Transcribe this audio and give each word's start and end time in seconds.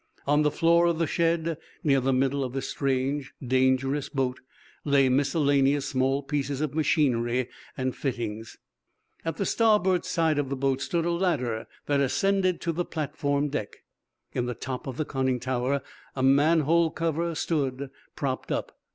On 0.25 0.41
the 0.41 0.49
floor 0.49 0.87
of 0.87 0.97
the 0.97 1.05
shed, 1.05 1.59
near 1.83 1.99
the 1.99 2.11
middle 2.11 2.43
of 2.43 2.53
this 2.53 2.67
strange, 2.67 3.33
dangerous 3.39 4.09
boat, 4.09 4.39
lay 4.83 5.09
miscellaneous 5.09 5.85
small 5.85 6.23
pieces 6.23 6.59
of 6.59 6.73
machinery 6.73 7.49
and 7.77 7.95
fittings. 7.95 8.57
At 9.23 9.37
the 9.37 9.45
starboard 9.45 10.03
side 10.03 10.39
of 10.39 10.49
the 10.49 10.55
boat 10.55 10.81
stood 10.81 11.05
a 11.05 11.11
ladder 11.11 11.67
that 11.85 11.99
ascended 11.99 12.61
to 12.61 12.71
the 12.71 12.83
platform 12.83 13.49
deck. 13.49 13.83
In 14.33 14.47
the 14.47 14.55
top 14.55 14.87
of 14.87 14.97
the 14.97 15.05
conning 15.05 15.39
tower 15.39 15.83
a 16.15 16.23
man 16.23 16.61
hole 16.61 16.89
cover 16.89 17.35
stood 17.35 17.91
propped 18.15 18.51
up. 18.51 18.79